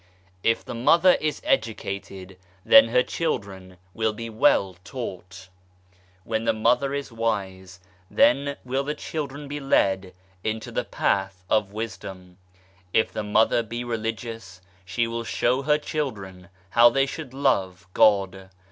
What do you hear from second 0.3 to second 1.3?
If the Mother